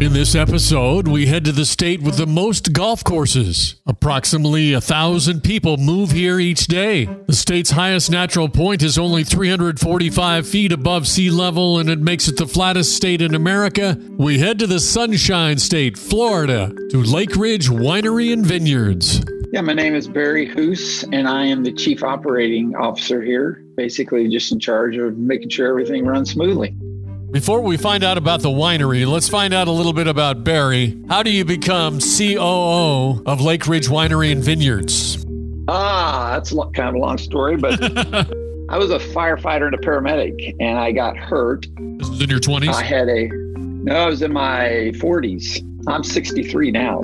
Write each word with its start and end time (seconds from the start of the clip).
In 0.00 0.14
this 0.14 0.34
episode, 0.34 1.06
we 1.06 1.26
head 1.26 1.44
to 1.44 1.52
the 1.52 1.66
state 1.66 2.00
with 2.00 2.16
the 2.16 2.26
most 2.26 2.72
golf 2.72 3.04
courses. 3.04 3.74
Approximately 3.86 4.72
a 4.72 4.80
thousand 4.80 5.42
people 5.42 5.76
move 5.76 6.12
here 6.12 6.40
each 6.40 6.68
day. 6.68 7.04
The 7.26 7.34
state's 7.34 7.72
highest 7.72 8.10
natural 8.10 8.48
point 8.48 8.82
is 8.82 8.96
only 8.96 9.24
345 9.24 10.48
feet 10.48 10.72
above 10.72 11.06
sea 11.06 11.28
level, 11.30 11.78
and 11.78 11.90
it 11.90 11.98
makes 11.98 12.28
it 12.28 12.38
the 12.38 12.46
flattest 12.46 12.96
state 12.96 13.20
in 13.20 13.34
America. 13.34 13.98
We 14.16 14.38
head 14.38 14.58
to 14.60 14.66
the 14.66 14.80
Sunshine 14.80 15.58
State, 15.58 15.98
Florida, 15.98 16.68
to 16.88 17.02
Lakeridge 17.02 17.68
Winery 17.68 18.32
and 18.32 18.44
Vineyards. 18.44 19.22
Yeah, 19.52 19.60
my 19.60 19.74
name 19.74 19.94
is 19.94 20.08
Barry 20.08 20.46
Hoos, 20.46 21.04
and 21.12 21.28
I 21.28 21.44
am 21.44 21.62
the 21.62 21.72
Chief 21.72 22.02
Operating 22.02 22.74
Officer 22.74 23.20
here, 23.20 23.62
basically 23.76 24.30
just 24.30 24.50
in 24.50 24.60
charge 24.60 24.96
of 24.96 25.18
making 25.18 25.50
sure 25.50 25.68
everything 25.68 26.06
runs 26.06 26.30
smoothly. 26.30 26.74
Before 27.32 27.60
we 27.60 27.76
find 27.76 28.02
out 28.02 28.18
about 28.18 28.42
the 28.42 28.48
winery, 28.48 29.06
let's 29.06 29.28
find 29.28 29.54
out 29.54 29.68
a 29.68 29.70
little 29.70 29.92
bit 29.92 30.08
about 30.08 30.42
Barry. 30.42 31.00
How 31.08 31.22
do 31.22 31.30
you 31.30 31.44
become 31.44 32.00
COO 32.00 33.22
of 33.24 33.38
Lakeridge 33.38 33.88
Winery 33.88 34.32
and 34.32 34.42
Vineyards? 34.42 35.24
Ah, 35.68 36.30
that's 36.32 36.50
kind 36.50 36.88
of 36.88 36.94
a 36.96 36.98
long 36.98 37.18
story, 37.18 37.56
but 37.56 37.80
I 38.68 38.76
was 38.76 38.90
a 38.90 38.98
firefighter 38.98 39.66
and 39.66 39.74
a 39.74 39.78
paramedic, 39.78 40.56
and 40.58 40.76
I 40.76 40.90
got 40.90 41.16
hurt. 41.16 41.68
This 41.98 42.10
was 42.10 42.20
in 42.20 42.30
your 42.30 42.40
20s? 42.40 42.74
I 42.74 42.82
had 42.82 43.08
a, 43.08 43.28
no, 43.28 43.94
I 43.94 44.06
was 44.06 44.22
in 44.22 44.32
my 44.32 44.90
40s. 44.96 45.64
I'm 45.86 46.02
63 46.02 46.72
now. 46.72 47.02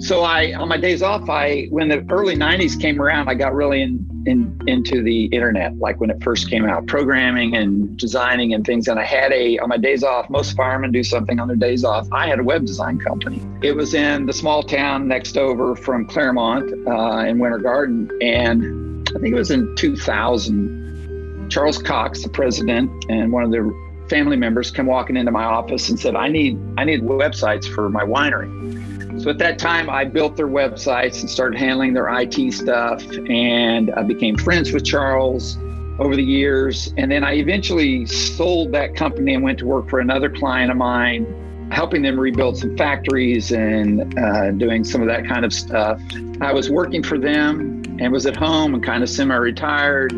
So 0.00 0.22
I, 0.22 0.54
on 0.54 0.68
my 0.68 0.76
days 0.76 1.02
off, 1.02 1.30
I, 1.30 1.66
when 1.70 1.86
the 1.88 2.04
early 2.10 2.34
90s 2.34 2.80
came 2.80 3.00
around, 3.00 3.28
I 3.28 3.34
got 3.34 3.54
really 3.54 3.80
in, 3.80 4.04
in, 4.26 4.60
into 4.66 5.02
the 5.02 5.26
internet, 5.26 5.76
like 5.78 6.00
when 6.00 6.10
it 6.10 6.22
first 6.22 6.48
came 6.48 6.64
out, 6.64 6.86
programming 6.86 7.56
and 7.56 7.96
designing 7.96 8.54
and 8.54 8.64
things. 8.64 8.88
And 8.88 8.98
I 8.98 9.04
had 9.04 9.32
a, 9.32 9.58
on 9.58 9.68
my 9.68 9.76
days 9.76 10.02
off, 10.02 10.28
most 10.30 10.56
firemen 10.56 10.92
do 10.92 11.02
something 11.02 11.40
on 11.40 11.48
their 11.48 11.56
days 11.56 11.84
off. 11.84 12.06
I 12.12 12.26
had 12.26 12.38
a 12.38 12.44
web 12.44 12.64
design 12.64 12.98
company. 12.98 13.42
It 13.62 13.76
was 13.76 13.94
in 13.94 14.26
the 14.26 14.32
small 14.32 14.62
town 14.62 15.08
next 15.08 15.36
over 15.36 15.76
from 15.76 16.06
Clermont 16.06 16.72
uh, 16.86 17.24
in 17.26 17.38
Winter 17.38 17.58
Garden. 17.58 18.10
And 18.20 19.08
I 19.10 19.20
think 19.20 19.34
it 19.34 19.38
was 19.38 19.50
in 19.50 19.74
2000. 19.76 21.48
Charles 21.50 21.76
Cox, 21.76 22.22
the 22.22 22.30
president, 22.30 22.90
and 23.10 23.30
one 23.30 23.42
of 23.42 23.50
the 23.50 23.72
family 24.08 24.36
members 24.36 24.70
come 24.70 24.86
walking 24.86 25.16
into 25.16 25.30
my 25.30 25.44
office 25.44 25.88
and 25.88 25.98
said, 25.98 26.16
I 26.16 26.28
need, 26.28 26.58
I 26.78 26.84
need 26.84 27.02
websites 27.02 27.66
for 27.66 27.90
my 27.90 28.04
winery. 28.04 28.91
So 29.22 29.30
at 29.30 29.38
that 29.38 29.56
time, 29.56 29.88
I 29.88 30.04
built 30.04 30.36
their 30.36 30.48
websites 30.48 31.20
and 31.20 31.30
started 31.30 31.56
handling 31.56 31.92
their 31.92 32.08
IT 32.08 32.52
stuff. 32.52 33.00
And 33.28 33.92
I 33.92 34.02
became 34.02 34.36
friends 34.36 34.72
with 34.72 34.84
Charles 34.84 35.56
over 36.00 36.16
the 36.16 36.24
years. 36.24 36.92
And 36.96 37.08
then 37.08 37.22
I 37.22 37.34
eventually 37.34 38.04
sold 38.06 38.72
that 38.72 38.96
company 38.96 39.34
and 39.34 39.44
went 39.44 39.60
to 39.60 39.66
work 39.66 39.88
for 39.88 40.00
another 40.00 40.28
client 40.28 40.72
of 40.72 40.76
mine, 40.76 41.68
helping 41.70 42.02
them 42.02 42.18
rebuild 42.18 42.58
some 42.58 42.76
factories 42.76 43.52
and 43.52 44.18
uh, 44.18 44.50
doing 44.50 44.82
some 44.82 45.00
of 45.00 45.06
that 45.06 45.24
kind 45.24 45.44
of 45.44 45.52
stuff. 45.52 46.00
I 46.40 46.52
was 46.52 46.68
working 46.68 47.04
for 47.04 47.16
them 47.16 47.84
and 48.00 48.12
was 48.12 48.26
at 48.26 48.34
home 48.34 48.74
and 48.74 48.82
kind 48.82 49.04
of 49.04 49.08
semi 49.08 49.36
retired. 49.36 50.12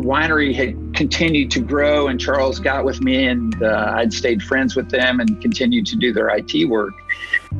The 0.00 0.06
winery 0.06 0.54
had 0.54 0.94
continued 0.94 1.50
to 1.50 1.60
grow, 1.60 2.08
and 2.08 2.18
Charles 2.18 2.58
got 2.58 2.86
with 2.86 3.02
me, 3.02 3.26
and 3.26 3.62
uh, 3.62 3.92
I'd 3.96 4.14
stayed 4.14 4.42
friends 4.42 4.74
with 4.74 4.88
them 4.88 5.20
and 5.20 5.38
continued 5.42 5.84
to 5.88 5.96
do 5.96 6.10
their 6.10 6.30
IT 6.30 6.64
work. 6.70 6.94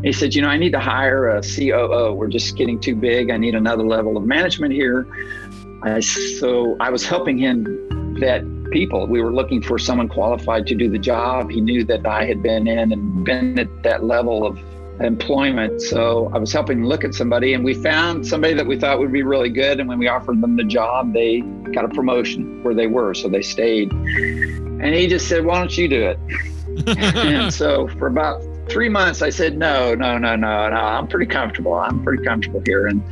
He 0.02 0.10
said, 0.10 0.34
You 0.34 0.40
know, 0.40 0.48
I 0.48 0.56
need 0.56 0.72
to 0.72 0.80
hire 0.80 1.28
a 1.28 1.42
COO. 1.42 2.14
We're 2.14 2.28
just 2.28 2.56
getting 2.56 2.80
too 2.80 2.96
big. 2.96 3.30
I 3.30 3.36
need 3.36 3.54
another 3.54 3.82
level 3.82 4.16
of 4.16 4.24
management 4.24 4.72
here. 4.72 5.06
I, 5.82 6.00
so 6.00 6.78
I 6.80 6.88
was 6.88 7.04
helping 7.04 7.36
him 7.36 8.16
vet 8.18 8.42
people. 8.70 9.06
We 9.06 9.20
were 9.20 9.34
looking 9.34 9.60
for 9.60 9.78
someone 9.78 10.08
qualified 10.08 10.66
to 10.68 10.74
do 10.74 10.88
the 10.88 10.98
job. 10.98 11.50
He 11.50 11.60
knew 11.60 11.84
that 11.84 12.06
I 12.06 12.24
had 12.24 12.42
been 12.42 12.66
in 12.66 12.90
and 12.90 13.22
been 13.22 13.58
at 13.58 13.82
that 13.82 14.02
level 14.02 14.46
of 14.46 14.58
employment. 15.00 15.80
So 15.80 16.30
I 16.34 16.38
was 16.38 16.52
helping 16.52 16.84
look 16.84 17.04
at 17.04 17.14
somebody, 17.14 17.54
and 17.54 17.64
we 17.64 17.74
found 17.74 18.26
somebody 18.26 18.54
that 18.54 18.66
we 18.66 18.78
thought 18.78 18.98
would 18.98 19.12
be 19.12 19.22
really 19.22 19.50
good. 19.50 19.80
And 19.80 19.88
when 19.88 19.98
we 19.98 20.08
offered 20.08 20.40
them 20.40 20.56
the 20.56 20.64
job, 20.64 21.12
they 21.12 21.40
got 21.72 21.84
a 21.84 21.88
promotion 21.88 22.62
where 22.62 22.74
they 22.74 22.86
were. 22.86 23.14
So 23.14 23.28
they 23.28 23.42
stayed. 23.42 23.92
And 23.92 24.94
he 24.94 25.06
just 25.06 25.28
said, 25.28 25.44
Why 25.44 25.58
don't 25.58 25.76
you 25.76 25.88
do 25.88 26.02
it? 26.02 26.18
and 27.16 27.52
so 27.52 27.88
for 27.98 28.06
about 28.06 28.42
three 28.70 28.88
months, 28.88 29.20
I 29.20 29.30
said, 29.30 29.58
no, 29.58 29.94
no, 29.94 30.16
no, 30.16 30.36
no, 30.36 30.68
no. 30.68 30.76
I'm 30.76 31.08
pretty 31.08 31.26
comfortable. 31.26 31.74
I'm 31.74 32.02
pretty 32.02 32.24
comfortable 32.24 32.62
here. 32.64 32.86
And 32.86 33.02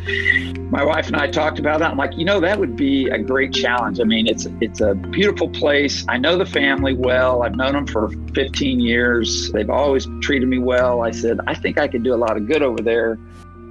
my 0.70 0.84
wife 0.84 1.08
and 1.08 1.16
I 1.16 1.28
talked 1.28 1.58
about 1.58 1.80
that. 1.80 1.90
I'm 1.90 1.96
like, 1.96 2.16
you 2.16 2.24
know, 2.24 2.40
that 2.40 2.58
would 2.58 2.76
be 2.76 3.08
a 3.08 3.18
great 3.18 3.52
challenge. 3.52 4.00
I 4.00 4.04
mean, 4.04 4.26
it's 4.26 4.46
it's 4.60 4.80
a 4.80 4.94
beautiful 4.94 5.48
place. 5.48 6.04
I 6.08 6.18
know 6.18 6.38
the 6.38 6.46
family 6.46 6.94
well. 6.94 7.42
I've 7.42 7.56
known 7.56 7.72
them 7.72 7.86
for 7.86 8.08
15 8.34 8.80
years. 8.80 9.50
They've 9.52 9.70
always 9.70 10.06
treated 10.20 10.48
me 10.48 10.58
well. 10.58 11.02
I 11.02 11.10
said, 11.10 11.40
I 11.46 11.54
think 11.54 11.78
I 11.78 11.88
could 11.88 12.02
do 12.02 12.14
a 12.14 12.16
lot 12.16 12.36
of 12.36 12.46
good 12.46 12.62
over 12.62 12.82
there. 12.82 13.18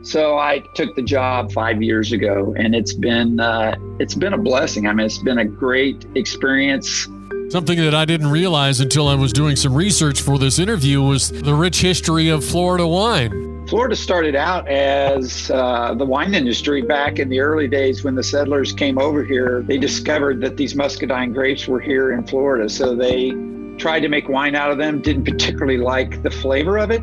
So 0.03 0.37
I 0.37 0.59
took 0.73 0.95
the 0.95 1.01
job 1.01 1.51
five 1.51 1.81
years 1.81 2.11
ago, 2.11 2.53
and 2.57 2.73
it's 2.73 2.93
been 2.93 3.39
uh, 3.39 3.75
it's 3.99 4.15
been 4.15 4.33
a 4.33 4.37
blessing. 4.37 4.87
I 4.87 4.93
mean, 4.93 5.05
it's 5.05 5.17
been 5.17 5.39
a 5.39 5.45
great 5.45 6.05
experience. 6.15 7.07
Something 7.49 7.79
that 7.79 7.95
I 7.95 8.03
didn't 8.03 8.27
realize 8.27 8.81
until 8.81 9.07
I 9.07 9.15
was 9.15 9.31
doing 9.31 9.55
some 9.55 9.73
research 9.73 10.21
for 10.21 10.37
this 10.37 10.59
interview 10.59 11.01
was 11.01 11.29
the 11.29 11.53
rich 11.53 11.79
history 11.79 12.27
of 12.27 12.43
Florida 12.43 12.85
wine. 12.85 13.65
Florida 13.69 13.95
started 13.95 14.35
out 14.35 14.67
as 14.67 15.49
uh, 15.51 15.93
the 15.93 16.03
wine 16.03 16.35
industry 16.35 16.81
back 16.81 17.19
in 17.19 17.29
the 17.29 17.39
early 17.39 17.69
days 17.69 18.03
when 18.03 18.15
the 18.15 18.23
settlers 18.23 18.73
came 18.73 18.97
over 18.97 19.23
here. 19.23 19.61
They 19.61 19.77
discovered 19.77 20.41
that 20.41 20.57
these 20.57 20.75
muscadine 20.75 21.31
grapes 21.31 21.69
were 21.69 21.79
here 21.79 22.11
in 22.11 22.27
Florida. 22.27 22.67
So 22.67 22.93
they 22.93 23.31
tried 23.77 24.01
to 24.01 24.09
make 24.09 24.27
wine 24.27 24.55
out 24.55 24.71
of 24.71 24.77
them, 24.77 25.01
didn't 25.01 25.23
particularly 25.31 25.77
like 25.77 26.21
the 26.23 26.31
flavor 26.31 26.77
of 26.77 26.91
it. 26.91 27.01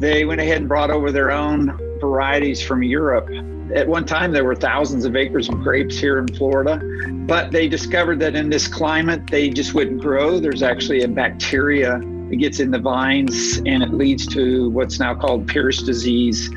They 0.00 0.24
went 0.24 0.40
ahead 0.40 0.56
and 0.56 0.68
brought 0.68 0.90
over 0.90 1.12
their 1.12 1.30
own 1.30 1.78
varieties 2.00 2.60
from 2.60 2.82
Europe 2.82 3.28
at 3.72 3.88
one 3.88 4.04
time, 4.04 4.32
there 4.32 4.44
were 4.44 4.54
thousands 4.54 5.04
of 5.04 5.16
acres 5.16 5.48
of 5.48 5.60
grapes 5.60 5.96
here 5.96 6.18
in 6.18 6.28
Florida, 6.28 6.80
but 7.26 7.50
they 7.50 7.68
discovered 7.68 8.20
that 8.20 8.34
in 8.34 8.50
this 8.50 8.68
climate, 8.68 9.26
they 9.28 9.48
just 9.48 9.74
wouldn't 9.74 10.00
grow. 10.00 10.38
There's 10.38 10.62
actually 10.62 11.02
a 11.02 11.08
bacteria 11.08 11.98
that 11.98 12.36
gets 12.36 12.60
in 12.60 12.70
the 12.70 12.78
vines 12.78 13.58
and 13.58 13.82
it 13.82 13.92
leads 13.92 14.26
to 14.28 14.70
what's 14.70 14.98
now 14.98 15.14
called 15.14 15.46
Pierce 15.46 15.82
disease. 15.82 16.50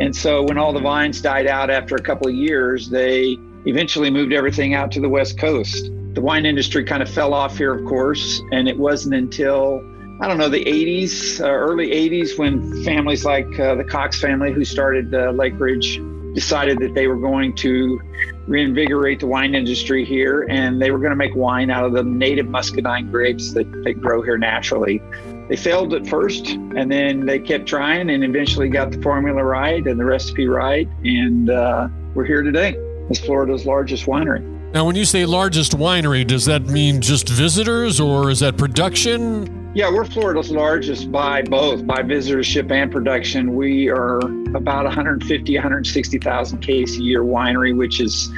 And 0.00 0.14
so, 0.14 0.42
when 0.42 0.58
all 0.58 0.72
the 0.72 0.80
vines 0.80 1.20
died 1.20 1.46
out 1.46 1.70
after 1.70 1.94
a 1.94 2.02
couple 2.02 2.28
of 2.28 2.34
years, 2.34 2.90
they 2.90 3.36
eventually 3.66 4.10
moved 4.10 4.32
everything 4.32 4.74
out 4.74 4.90
to 4.92 5.00
the 5.00 5.08
West 5.08 5.38
Coast. 5.38 5.90
The 6.14 6.20
wine 6.20 6.44
industry 6.44 6.84
kind 6.84 7.02
of 7.02 7.08
fell 7.08 7.32
off 7.32 7.56
here, 7.56 7.72
of 7.72 7.86
course, 7.86 8.42
and 8.52 8.68
it 8.68 8.78
wasn't 8.78 9.14
until 9.14 9.82
I 10.22 10.28
don't 10.28 10.36
know, 10.36 10.50
the 10.50 10.62
80s, 10.66 11.40
uh, 11.40 11.48
early 11.48 11.86
80s, 11.92 12.36
when 12.38 12.84
families 12.84 13.24
like 13.24 13.58
uh, 13.58 13.74
the 13.74 13.84
Cox 13.84 14.20
family, 14.20 14.52
who 14.52 14.66
started 14.66 15.14
uh, 15.14 15.32
Lakeridge 15.32 15.96
decided 16.34 16.78
that 16.78 16.94
they 16.94 17.06
were 17.06 17.16
going 17.16 17.54
to 17.54 18.00
reinvigorate 18.46 19.20
the 19.20 19.26
wine 19.26 19.54
industry 19.54 20.04
here 20.04 20.46
and 20.48 20.80
they 20.80 20.90
were 20.90 20.98
going 20.98 21.10
to 21.10 21.16
make 21.16 21.34
wine 21.34 21.70
out 21.70 21.84
of 21.84 21.92
the 21.92 22.02
native 22.02 22.46
muscadine 22.46 23.10
grapes 23.10 23.52
that 23.52 23.70
they 23.84 23.92
grow 23.92 24.22
here 24.22 24.38
naturally. 24.38 25.00
They 25.48 25.56
failed 25.56 25.94
at 25.94 26.06
first 26.06 26.48
and 26.48 26.90
then 26.90 27.26
they 27.26 27.38
kept 27.38 27.66
trying 27.66 28.10
and 28.10 28.24
eventually 28.24 28.68
got 28.68 28.92
the 28.92 29.02
formula 29.02 29.42
right 29.42 29.84
and 29.86 29.98
the 29.98 30.04
recipe 30.04 30.46
right. 30.46 30.88
And 31.04 31.50
uh, 31.50 31.88
we're 32.14 32.24
here 32.24 32.42
today 32.42 32.76
as 33.10 33.18
Florida's 33.20 33.66
largest 33.66 34.06
winery. 34.06 34.42
Now, 34.72 34.84
when 34.84 34.94
you 34.94 35.04
say 35.04 35.26
largest 35.26 35.76
winery, 35.76 36.24
does 36.24 36.44
that 36.44 36.62
mean 36.66 37.00
just 37.00 37.28
visitors 37.28 37.98
or 37.98 38.30
is 38.30 38.38
that 38.40 38.56
production? 38.56 39.59
Yeah, 39.72 39.88
we're 39.88 40.04
Florida's 40.04 40.50
largest 40.50 41.12
by 41.12 41.42
both 41.42 41.86
by 41.86 42.02
visitorship 42.02 42.72
and 42.72 42.90
production. 42.90 43.54
We 43.54 43.88
are 43.88 44.18
about 44.56 44.84
150, 44.84 45.54
160,000 45.54 46.58
case 46.58 46.98
a 46.98 47.00
year 47.00 47.22
winery, 47.22 47.76
which 47.76 48.00
is 48.00 48.32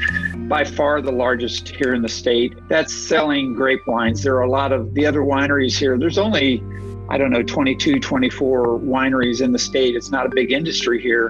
by 0.46 0.64
far 0.64 1.00
the 1.00 1.10
largest 1.10 1.70
here 1.70 1.94
in 1.94 2.02
the 2.02 2.08
state. 2.10 2.52
That's 2.68 2.94
selling 2.94 3.54
grape 3.54 3.80
wines. 3.86 4.22
There 4.22 4.36
are 4.36 4.42
a 4.42 4.50
lot 4.50 4.72
of 4.72 4.92
the 4.92 5.06
other 5.06 5.20
wineries 5.20 5.78
here. 5.78 5.96
There's 5.98 6.18
only 6.18 6.62
I 7.08 7.18
don't 7.18 7.30
know, 7.30 7.42
22, 7.42 7.98
24 7.98 8.80
wineries 8.80 9.40
in 9.40 9.52
the 9.52 9.58
state. 9.58 9.96
It's 9.96 10.10
not 10.10 10.26
a 10.26 10.30
big 10.30 10.52
industry 10.52 11.00
here. 11.00 11.28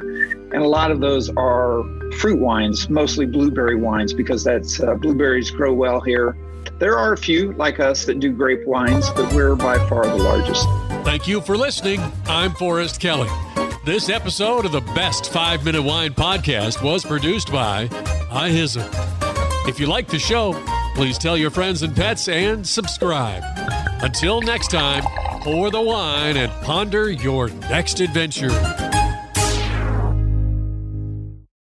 And 0.53 0.63
a 0.63 0.69
lot 0.69 0.91
of 0.91 1.01
those 1.01 1.31
are 1.37 1.83
fruit 2.19 2.41
wines, 2.41 2.91
mostly 2.91 3.27
blueberry 3.27 3.77
wines, 3.77 4.13
because 4.13 4.45
that's 4.45 4.81
uh, 4.81 4.95
blueberries 4.95 5.51
grow 5.51 5.73
well 5.73 6.01
here. 6.01 6.37
There 6.83 6.99
are 6.99 7.13
a 7.13 7.17
few 7.17 7.53
like 7.53 7.79
us 7.79 8.05
that 8.07 8.19
do 8.19 8.33
grape 8.33 8.67
wines, 8.67 9.09
but 9.11 9.33
we're 9.33 9.55
by 9.55 9.79
far 9.89 10.05
the 10.05 10.17
largest. 10.17 10.67
Thank 11.05 11.29
you 11.29 11.41
for 11.41 11.57
listening. 11.57 12.01
I'm 12.27 12.51
Forrest 12.55 12.99
Kelly. 12.99 13.31
This 13.85 14.09
episode 14.09 14.65
of 14.65 14.73
the 14.73 14.81
Best 14.81 15.33
Five 15.33 15.65
Minute 15.65 15.83
Wine 15.83 16.13
Podcast 16.13 16.83
was 16.83 17.05
produced 17.05 17.53
by 17.53 17.87
iHizzle. 18.33 18.89
If 19.69 19.79
you 19.79 19.87
like 19.87 20.09
the 20.09 20.19
show, 20.19 20.55
Please 20.95 21.17
tell 21.17 21.39
your 21.39 21.51
friends 21.51 21.83
and 21.83 21.97
pets 21.97 22.29
and 22.29 22.67
subscribe. 22.67 23.43
Until 24.03 24.43
next 24.43 24.71
time, 24.71 25.03
pour 25.41 25.71
the 25.71 25.81
wine 25.81 26.37
and 26.37 26.53
ponder 26.63 27.11
your 27.11 27.49
next 27.49 28.01
adventure. 28.01 28.51